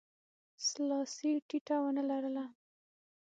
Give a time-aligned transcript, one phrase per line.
[0.67, 2.45] سلاسي ټیټه ونه لرله.